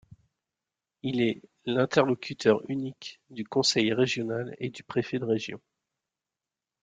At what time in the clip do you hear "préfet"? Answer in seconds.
4.81-5.19